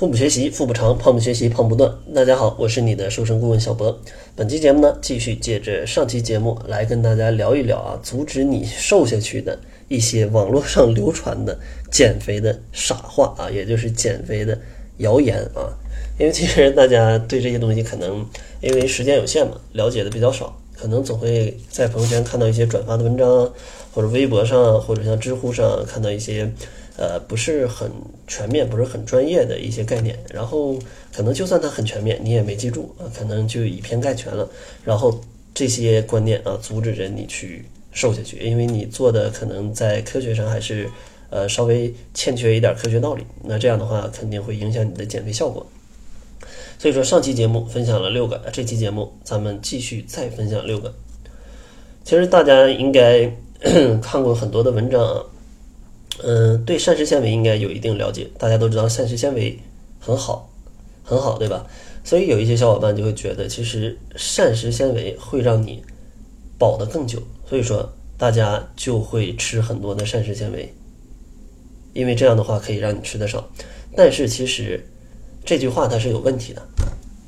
[0.00, 1.94] 腹部学习，腹部长；胖不学习，胖不断。
[2.14, 4.00] 大家好，我是你的瘦身顾问小博。
[4.34, 11.58] 本期节目呢，继续借着上期节目来跟大家聊一聊啊，阻止你瘦下去的一些网络上流传的
[11.90, 14.58] 减肥的傻话啊，也就是减肥的
[15.00, 15.68] 谣言啊。
[16.18, 18.26] 因为其实大家对这些东西可能
[18.62, 23.28] 因为时间有限嘛，了解的比较少，可能总会在朋友圈看到一些转发的文章，
[23.92, 26.50] 或者微博上，或者像知乎上看到一些。
[27.00, 27.90] 呃，不是很
[28.26, 30.78] 全面，不是很专业的一些概念，然后
[31.10, 34.46] 可能就算它很全面，你也没记住啊，可能就以偏概全了。
[34.84, 35.18] 然后
[35.54, 40.90] 这些观念啊，阻止着你去瘦下去，因为你做的可能在科学上还是
[41.30, 43.24] 呃稍微欠缺一点科学道理。
[43.44, 45.66] 那这样的话，肯定会影响你的减肥效果。
[46.78, 50.94] 所以说，上期节目分享了六个，这期节目咱们继续再分享六个。
[52.04, 53.32] 其实大家应该
[54.02, 55.24] 看过很多的文章啊。
[56.22, 58.28] 嗯，对膳食纤维应该有一定了解。
[58.38, 59.58] 大家都知道膳食纤维
[59.98, 60.50] 很好，
[61.02, 61.66] 很好，对吧？
[62.04, 65.82] 所以有一些小伙伴就会觉得，其实膳食纤维会让你
[66.58, 67.22] 饱得更久。
[67.48, 70.72] 所以说，大家就会吃很多的膳食纤维，
[71.92, 73.50] 因为这样的话可以让你吃得少。
[73.96, 74.86] 但是其实
[75.44, 76.62] 这句话它是有问题的。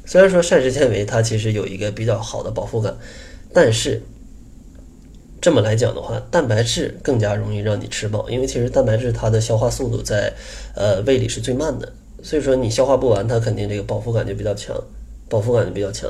[0.05, 2.97] 虽然说膳食纤维它其实有一个比较好的饱腹感，
[3.53, 4.03] 但是。
[5.43, 10.33] 这么来讲的话，蛋白质更加容易让你吃饱，因为其实蛋白质它的消化速度在
[10.77, 14.73] 呃胃里是最慢的，所以说你消化不完，它肯定这个饱腹感就比较强，
[15.29, 16.09] 饱腹感就比较强。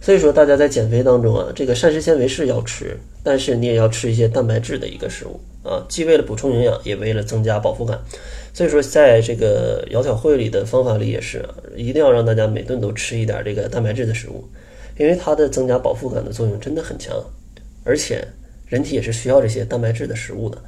[0.00, 7.98] 所以说大家在减肥当中啊，这个膳食纤维是要吃，但是你也要吃一些蛋白质的一个食物啊，既为了补充营养，也为了增加饱腹感。
[8.54, 11.44] 所以说在这个窈窕会里的方法里也是，
[11.76, 14.44] 一定要让大家每顿都吃一点这个蛋白质的食物，
[14.96, 17.12] 因为它的增加饱腹感的作用真的很强，
[17.82, 18.24] 而且。
[18.68, 20.58] 人体也是需要这些蛋白质的食物的，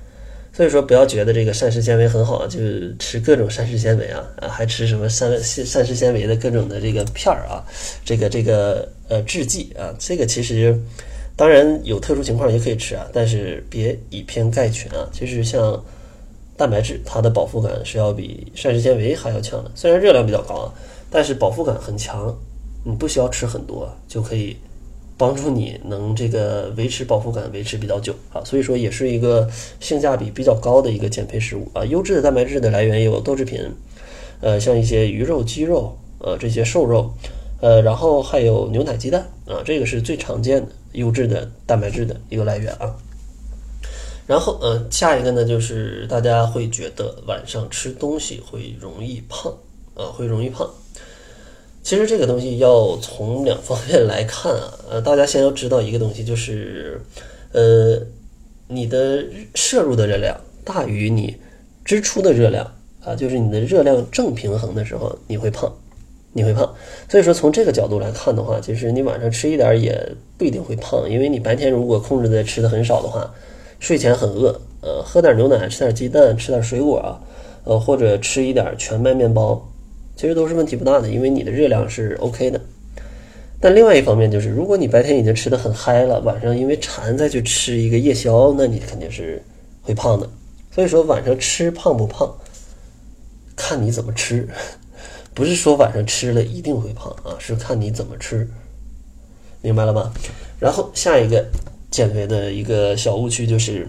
[0.52, 2.58] 所以说不要觉得这个膳食纤维很好，就
[2.98, 7.62] 吃各种膳食纤维啊啊，还吃什么膳膳食纤维的各种的这个片儿啊，
[8.04, 10.74] 这个这个呃制剂啊，这个其实
[11.36, 15.08] 当然有特殊情况也可以吃啊，但是别以偏概全啊。
[15.12, 15.82] 其实像
[16.56, 20.72] 蛋白质，它的饱腹感是要比膳食纤维还要强的，虽然热量比较高啊，
[21.10, 22.34] 但是饱腹感很强，
[22.82, 24.56] 你不需要吃很多就可以。
[25.20, 29.46] 帮助你能这个维持饱腹感，维持比较久啊，所以说也是一个
[29.78, 31.84] 性价比比较高的一个减肥食物啊。
[31.84, 33.60] 优质的蛋白质的来源有豆制品，
[34.40, 37.12] 呃，像一些鱼肉、鸡肉，呃，这些瘦肉，
[37.60, 42.96] 呃，然后还有牛奶、鸡蛋啊，这个是最常见的优质的蛋白质的一个来源啊。
[44.26, 49.52] 然后，呃，下一个呢，就是大家会觉得晚上吃东西会容易胖
[49.94, 50.66] 啊，会容易胖。
[51.82, 57.00] 其实这个东西要从两方面来看啊， 呃，大家先要知道一个东西，就是，
[57.52, 58.00] 呃，
[58.68, 59.24] 你的
[59.54, 61.36] 摄入的热量大于你
[61.84, 62.70] 支出的热量
[63.02, 65.72] 啊，就是你的热量正平衡的时候，你会胖，
[66.32, 66.74] 你会胖。
[67.08, 73.32] 所以说从这个角度来看的话，其实你晚上吃一点也不一定会胖，因为你白天如果控制的吃的很少的话，
[73.78, 77.18] 睡前很饿，呃，喝点牛奶，吃点鸡蛋，吃点水果啊，
[77.64, 79.66] 呃，或者吃一点全麦面包。
[80.20, 82.60] 其实都是问题不大的，因为你的热量是 OK 的。
[83.58, 89.42] 但另外一方面就是，如果你白天已经吃的很嗨了，晚上因为馋再去吃一个夜宵，那你肯定是
[89.80, 90.28] 会胖的。
[90.70, 92.30] 所以说晚上吃胖不胖，
[93.56, 94.46] 看你怎么吃，
[95.32, 98.46] 不是说晚上吃了一定会胖啊，是看你怎么吃，
[99.62, 100.12] 明白了吧？
[100.58, 101.46] 然后下一个
[101.90, 103.88] 减肥的一个小误区就是，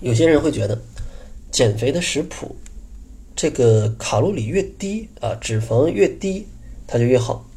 [0.00, 0.80] 有些人会觉得
[1.50, 2.56] 减肥的食谱。
[3.40, 6.46] 这个卡路里越低啊，脂肪越低，
[6.86, 7.48] 它就越好。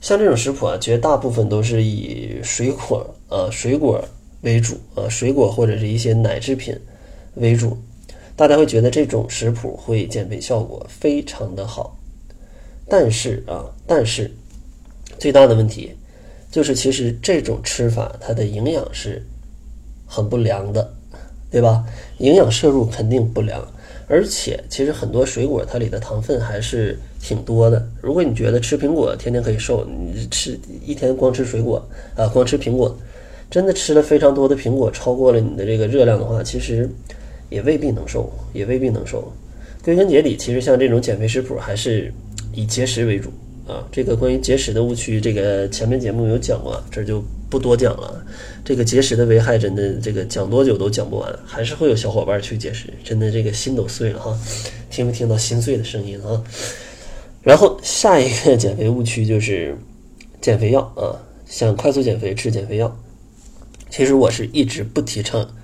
[0.00, 4.04] 像这种食谱啊，绝大部分都是以水果啊、水果
[4.40, 6.76] 为主啊，水果或者是一些奶制品
[7.36, 7.78] 为主。
[8.34, 11.96] 大家会觉得这种食谱会减肥效果非常的好，
[12.88, 14.28] 但是啊，但是
[15.16, 15.94] 最大的问题
[16.50, 19.24] 就是，其实这种吃法它的营养是
[20.04, 20.92] 很不良的，
[21.52, 21.84] 对吧？
[22.18, 23.64] 营养摄入肯定不良。
[24.06, 27.86] 而且，其实很多水果它里的糖分还是挺多的。
[28.02, 31.82] 如果你觉得吃苹果天天可以瘦，你吃一天光吃水果
[32.14, 32.94] 啊，光吃苹果，
[33.50, 36.88] 真的吃了非常多的苹果，超过了你的这个热量的话，其实
[37.48, 39.32] 也未必能瘦，也未必能瘦。
[39.82, 42.12] 归根结底，其实像这种减肥食谱，还是
[42.52, 43.30] 以节食为主。
[43.66, 48.22] 啊，这个关于节食的误区，这个前面节目有讲过，这就不多讲了。
[48.62, 54.38] 这个节食的危害，真的这个讲多久都讲不完，还是会有小伙伴去节食，真的这个心都碎了哈。
[54.90, 56.44] 听没听到心碎的声音啊？
[57.42, 59.76] 然后下一个减肥误区就是
[60.40, 61.16] 减肥药啊，
[61.46, 62.94] 想快速减肥吃减肥药。
[63.88, 65.54] 其实我是一直不提倡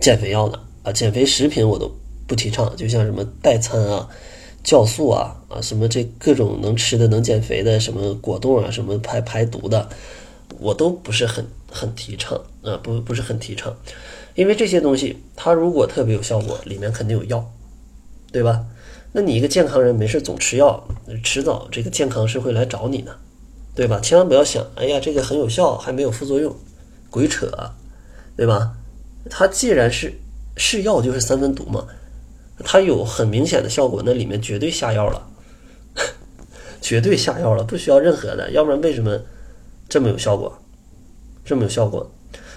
[0.00, 1.90] 减肥药的啊，减肥食品我都
[2.26, 4.08] 不提倡，就像什么代餐啊。
[4.68, 9.88] 酵素啊啊什么这各种能吃的能减肥的什么果冻啊什么排排毒的，
[10.58, 11.42] 我都不是很
[11.72, 13.74] 很提倡啊不不是很提倡，
[14.34, 17.50] 因为这些东西它如果特别有效果，里面肯定有药，
[18.30, 18.66] 对吧？
[19.12, 20.86] 那你一个健康人没事总吃药，
[21.24, 23.16] 迟早这个健康是会来找你的，
[23.74, 23.98] 对吧？
[24.00, 26.54] 千万不要想，哎呀这个很有效还没有副作用，
[27.08, 27.50] 鬼扯，
[28.36, 28.76] 对吧？
[29.30, 30.12] 它既然是
[30.58, 31.86] 是药，就是三分毒嘛。
[32.64, 35.26] 它有很明显的效果，那里面绝对下药了，
[36.80, 39.20] 绝对下药了，不需要任何的，要不然为什么
[39.88, 40.58] 这么有效果？
[41.44, 42.10] 这么有效果？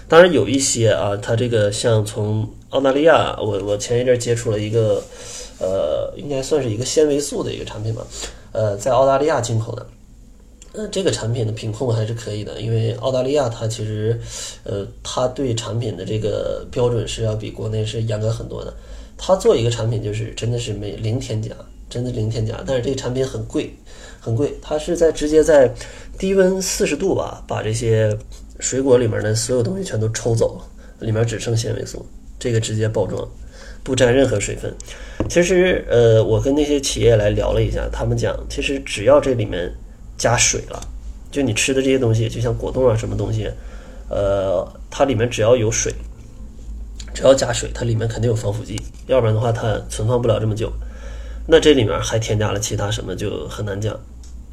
[0.08, 5.02] 当然有一些啊，它这个像从澳大利亚，我我前一阵接触了一个，
[5.58, 8.06] 呃，应该算是一个纤维素的一个产品吧，
[8.52, 9.86] 呃，在澳大利亚进口的，
[10.74, 14.20] 那，这个产品的品控还是可以的，因为澳大利亚它其实，
[14.64, 18.74] 呃，它对产品的这个标准是要比国内是严格很多的。
[19.24, 21.52] 他做一个产品就是真的是没零添加，
[21.88, 23.72] 真的零添加，但是这个产品很贵，
[24.18, 24.52] 很贵。
[24.60, 25.72] 它是在直接在
[26.18, 28.18] 低温四十度吧，把这些
[28.58, 30.60] 水果里面的所有东西全都抽走，
[30.98, 32.04] 里面只剩纤维素。
[32.36, 33.24] 这个直接包装，
[33.84, 34.74] 不沾任何水分。
[35.28, 39.72] 其实，呃，我跟那些企业来聊了一下，他们讲，其实只要这里面
[40.18, 40.80] 加水了，
[41.30, 43.48] 就你吃的这些东西，就像果冻啊什么东西，
[44.10, 45.94] 呃，它里面只要有水。
[47.12, 50.72] 只要加水，它里面肯定有防腐剂，要不然的话它存放不了这么久。
[51.46, 53.98] 那这里面还添加了其他什么，就很难讲，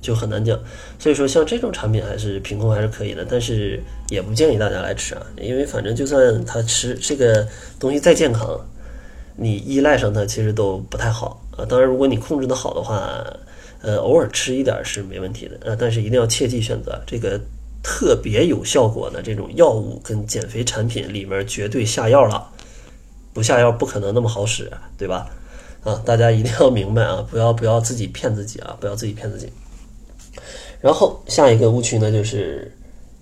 [0.02, 0.60] 就很难讲。
[0.98, 7.48] 所以说，像这种产品还是品控还是可以的，但是也不建议大家来吃啊，因为反正就算他吃这个
[7.80, 8.60] 东西再健康，
[9.36, 11.64] 你依赖上它其实都不太好啊。
[11.66, 13.24] 当然，如果你控制的好的话，
[13.82, 17.40] 呃，偶尔吃一点是没问题的呃，但是一定要切记选择这个。
[17.82, 22.50] 特别有效果的这种药物跟减肥产品里面绝对下药了，
[23.34, 25.30] 不下药不可能那么好使，对吧？
[25.84, 29.50] 啊，大家一定要明白啊，不要不要自己骗自己啊，不要自己骗自己。
[30.82, 32.76] 然后下一个误区呢，就是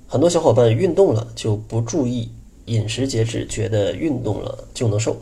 [0.07, 2.31] 很多小伙伴运动了就不注意
[2.65, 5.21] 饮食节制，觉得运动了就能瘦。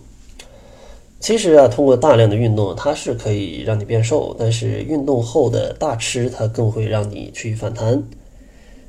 [1.20, 8.04] 其实啊，通过大量的运动，它是可以让你变瘦，但是运动后的大吃，它更会让你去反弹。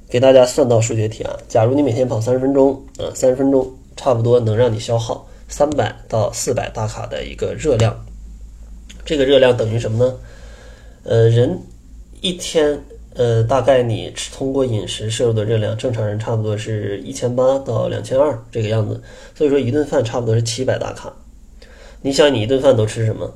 [0.08, 7.94] 给大家算道数学题啊，假如你每天跑三十分钟，啊，三十分钟差不多能让你消耗三百到四百大卡的一个热量，
[9.04, 10.14] 这个热量等于什么呢？
[11.02, 11.58] 呃，人
[12.20, 12.80] 一天，
[13.14, 19.02] 呃，大概你通过饮食摄入的热量，正常人差不多是一千八到两千二这个样子，
[19.34, 21.12] 所以说一顿饭差不多是七百大卡。
[22.00, 23.28] 你想你一顿饭都吃什么？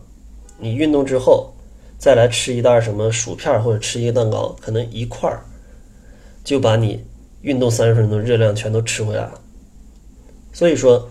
[0.58, 1.52] 你运动之后
[1.98, 5.42] 再来吃一袋什么薯片或者吃一个蛋糕，可能一块儿。
[6.42, 7.04] 就把你
[7.42, 9.40] 运动三十分钟热量全都吃回来了，
[10.52, 11.08] 所以说，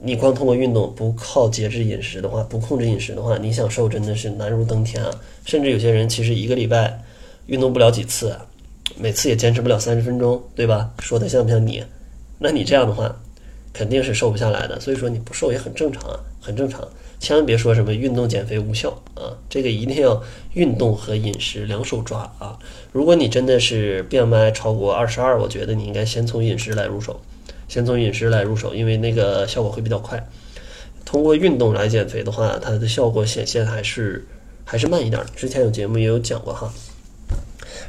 [0.00, 5.10] 你光通过运动不靠节制饮食的话，不控制饮食的话，你想瘦真的是难如登天啊！
[5.46, 7.02] 甚至有些人其实一个礼拜
[7.46, 8.36] 运动不了几次，
[8.98, 10.92] 每次也坚持不了三十分钟，对吧？
[10.98, 11.82] 说的像不像你？
[12.38, 13.14] 那你这样的话，
[13.72, 14.78] 肯定是瘦不下来的。
[14.80, 16.86] 所以说你不瘦也很正常啊，很正常。
[17.20, 20.22] 千万别说什么运动减肥无效啊，这个一定要
[20.52, 22.58] 运动和饮食两手抓啊！
[22.92, 27.20] 如果你真的是 BMI 超过二十二，我觉得你应该先从饮食来入手，
[27.66, 30.28] 先从饮食来入手，因为那个效果会比较快。
[31.04, 34.26] 通过运动来减肥的话，它的效果显现还是
[34.64, 35.22] 还是慢一点。
[35.34, 36.72] 之前有节目也有讲过哈。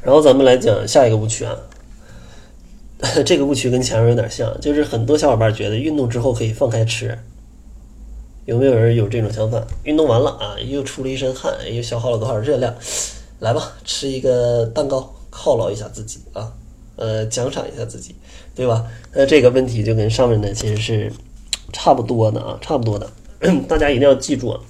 [0.02, 1.58] 然后咱们来讲下一个误区啊，
[3.26, 7.18] 这个误区跟前面有点像，就是很多小伙伴觉得运动之后可以放开吃。
[8.46, 9.66] 有没有人有这种想法？
[9.84, 12.74] 运动完了啊，又出了一身汗，又消耗了多少热量？
[13.40, 16.54] 来吧，吃一个蛋糕犒劳一下自己啊，
[16.96, 18.14] 呃，奖赏一下自己，
[18.54, 18.86] 对吧？
[19.14, 21.12] 那这个问题就跟上面的其实是
[21.74, 23.10] 差不多的啊，差不多的。
[23.68, 24.62] 大家一定要记住啊，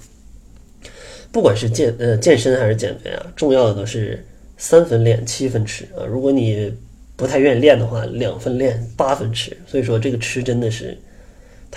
[1.30, 6.00] 不管是健呃健身还是减肥啊，重要的都是三分练七分吃啊。
[6.08, 6.74] 如果你
[7.14, 9.54] 不太愿意练的话，两分练八分吃。
[9.66, 10.96] 所以说，这个吃真的是。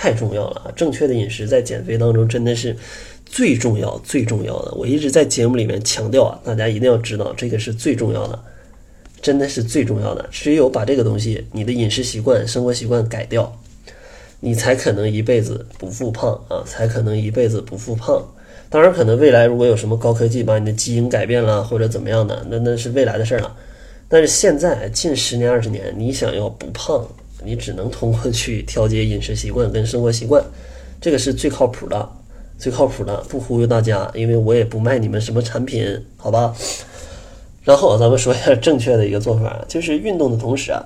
[0.01, 0.71] 太重要了啊！
[0.77, 2.73] 正确的饮食在减肥当中真的是
[3.25, 4.73] 最重要、最重要的。
[4.75, 8.39] 我一直在节目里面强调啊，大家一定要知道，这个是最重要的，
[9.21, 10.25] 真的是最重要的。
[10.31, 13.53] 只有把这个东西，你的饮食习惯、生活习惯改掉，
[14.39, 18.25] 你才可能一辈子不复胖啊，才可能一辈子不复胖。
[18.69, 23.53] 当然，可能未来如果有什么高科技把你的基因改变了或者怎么样的，那那是未来的事儿了。
[24.07, 27.05] 但是现在近十年、二十年，你想要不胖？
[27.43, 30.43] 你只能通过去调节饮食习惯跟生活习惯，
[30.99, 32.09] 这个是最靠谱的，
[32.57, 36.53] 最靠谱的，不忽悠大家，因为我也不卖你们什么产品，好吧？
[37.63, 40.83] 然后咱们说一下正确的一个做法，就是运动的同时啊，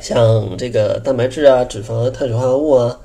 [0.00, 3.00] 像这个蛋白质啊、脂肪啊、碳水化合物啊，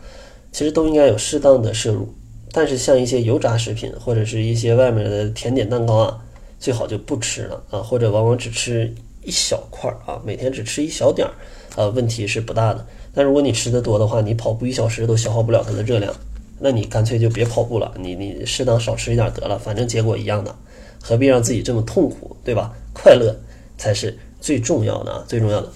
[0.51, 2.13] 其实都应该有适当的摄入，
[2.51, 6.19] 但是像一些油炸食品或者是一些外面的甜点蛋糕啊，
[6.59, 11.33] 最好就不吃了啊，或者往往只吃一小块儿啊，每天只吃一小点儿，
[11.75, 12.85] 呃，问题是不大的。
[13.13, 16.13] 但如果你吃的多的话，你跑步一小时都消耗不了它的热量，
[16.59, 20.55] 那你干脆就别跑步了，你你适当少吃一点得了，反正结果一样的，
[21.01, 22.73] 何必让自己这么痛苦，对吧？
[22.93, 23.35] 快乐
[23.77, 25.69] 才是最重要的啊，最重要的。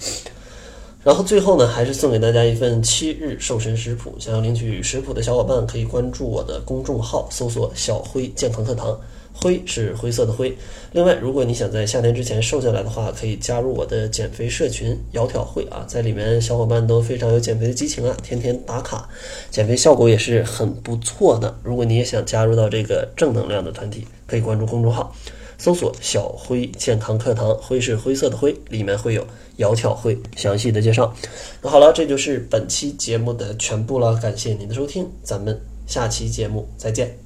[1.02, 4.16] 然后最后呢，还是送给大家一份七日瘦身食谱。
[4.18, 8.98] 想要领取食谱的小伙伴，可以关注我的公众号，搜索“小辉健康课堂”，
[9.40, 10.56] 灰是灰色的灰。
[10.92, 19.08] 另外，如果你想在夏天之前瘦下来的话，可以加入我的减肥社群“窈窕会”啊，在里面小伙伴都非常有减肥的激情啊，天天打卡，
[19.50, 21.58] 减肥效果也是很不错的。
[21.62, 25.14] 如果你也想加入到这个正能量的团体，可以关注公众号。
[25.58, 29.26] 搜索“小辉健康课堂”，灰是灰色的灰，里面会有
[29.56, 31.14] 窈窕会详细的介绍。
[31.62, 37.25] 那好了，这就是本期节目的全部了，感谢您的收听，咱们下期节目再见。